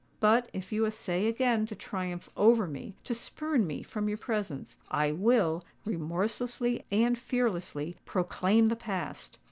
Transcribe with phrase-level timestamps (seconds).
[0.19, 5.63] But, if you essay again to triumph over me—to spurn me from your presence—I will,
[5.85, 9.37] remorselessly and fearlessly, proclaim the past."